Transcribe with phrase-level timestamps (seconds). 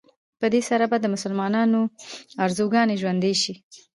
[0.39, 1.81] په دې سره به د مسلمانانو
[2.45, 3.53] ارواګانې ژوندي شي.